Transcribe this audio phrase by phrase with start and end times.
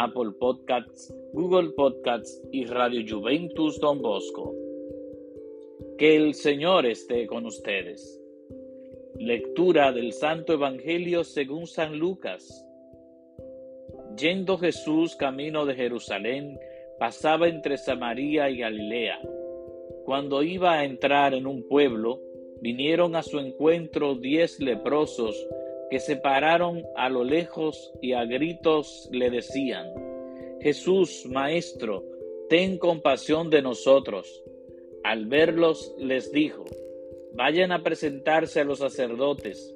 [0.00, 4.54] Apple Podcasts, Google Podcasts y Radio Juventus Don Bosco.
[5.98, 8.22] Que el Señor esté con ustedes.
[9.18, 12.64] Lectura del Santo Evangelio según San Lucas.
[14.16, 16.56] Yendo Jesús camino de Jerusalén,
[17.00, 19.18] pasaba entre Samaria y Galilea.
[20.04, 22.20] Cuando iba a entrar en un pueblo,
[22.62, 25.34] vinieron a su encuentro diez leprosos
[25.90, 29.86] que se pararon a lo lejos y a gritos le decían,
[30.60, 32.04] Jesús, Maestro,
[32.48, 34.42] ten compasión de nosotros.
[35.04, 36.64] Al verlos les dijo,
[37.34, 39.74] vayan a presentarse a los sacerdotes.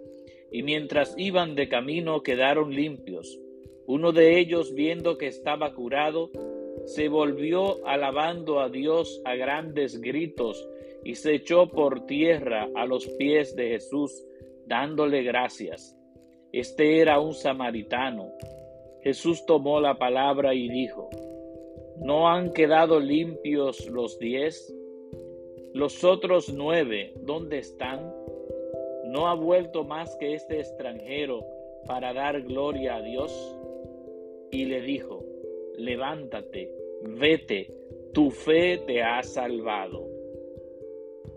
[0.50, 3.38] Y mientras iban de camino quedaron limpios.
[3.86, 6.30] Uno de ellos, viendo que estaba curado,
[6.84, 10.68] se volvió alabando a Dios a grandes gritos
[11.04, 14.24] y se echó por tierra a los pies de Jesús,
[14.66, 15.96] dándole gracias.
[16.52, 18.30] Este era un samaritano.
[19.00, 21.08] Jesús tomó la palabra y dijo,
[21.96, 24.70] ¿no han quedado limpios los diez?
[25.72, 28.14] Los otros nueve, ¿dónde están?
[29.06, 31.40] ¿No ha vuelto más que este extranjero
[31.86, 33.56] para dar gloria a Dios?
[34.50, 35.24] Y le dijo,
[35.78, 36.70] levántate,
[37.02, 37.74] vete,
[38.12, 40.06] tu fe te ha salvado.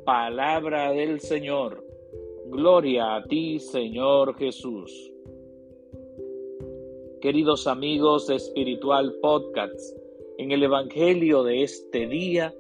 [0.04, 1.85] Palabra del Señor.
[2.48, 5.12] Gloria a ti, Señor Jesús.
[7.20, 9.98] Queridos amigos de Espiritual Podcast,
[10.38, 12.54] en el Evangelio de este día,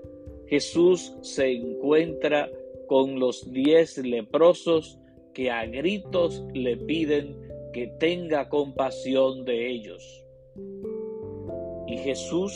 [0.47, 2.49] Jesús se encuentra
[2.87, 4.97] con los diez leprosos
[5.35, 7.37] que a gritos le piden
[7.71, 10.25] que tenga compasión de ellos.
[11.87, 12.53] Y Jesús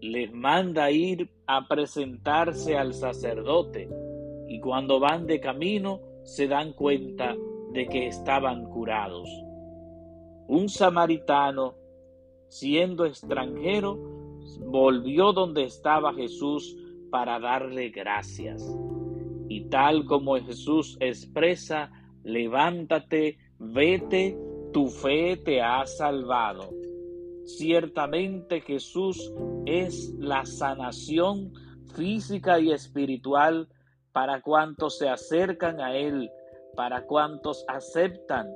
[0.00, 3.88] les manda ir a presentarse al sacerdote
[4.52, 7.34] y cuando van de camino se dan cuenta
[7.72, 9.26] de que estaban curados.
[10.46, 11.74] Un samaritano,
[12.48, 13.96] siendo extranjero,
[14.66, 16.76] volvió donde estaba Jesús
[17.10, 18.62] para darle gracias.
[19.48, 21.90] Y tal como Jesús expresa,
[22.22, 24.36] levántate, vete,
[24.70, 26.68] tu fe te ha salvado.
[27.44, 29.32] Ciertamente Jesús
[29.64, 31.54] es la sanación
[31.96, 33.66] física y espiritual
[34.12, 36.30] para cuantos se acercan a Él,
[36.74, 38.52] para cuantos aceptan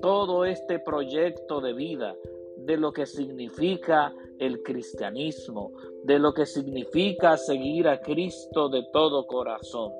[0.00, 2.14] todo este proyecto de vida,
[2.58, 5.72] de lo que significa el cristianismo,
[6.04, 9.92] de lo que significa seguir a Cristo de todo corazón.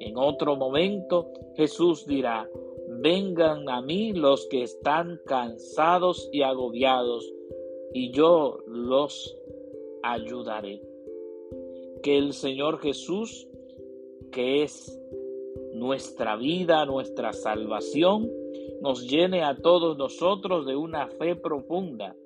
[0.00, 2.48] En otro momento Jesús dirá,
[3.00, 7.30] vengan a mí los que están cansados y agobiados,
[7.92, 9.36] y yo los
[10.02, 10.82] ayudaré.
[12.02, 13.46] Que el Señor Jesús,
[14.32, 14.98] que es
[15.74, 18.28] nuestra vida, nuestra salvación,
[18.80, 22.16] nos llene a todos nosotros de una fe profunda,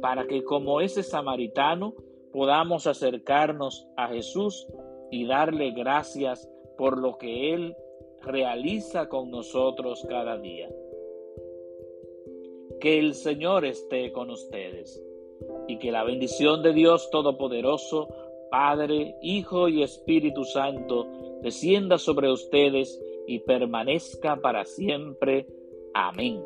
[0.00, 1.94] para que como ese samaritano
[2.32, 4.66] podamos acercarnos a Jesús
[5.10, 7.76] y darle gracias por lo que Él
[8.22, 10.68] realiza con nosotros cada día.
[12.80, 15.00] Que el Señor esté con ustedes
[15.68, 18.08] y que la bendición de Dios Todopoderoso,
[18.54, 21.08] Padre, Hijo y Espíritu Santo,
[21.42, 25.48] descienda sobre ustedes y permanezca para siempre.
[25.92, 26.40] Amén.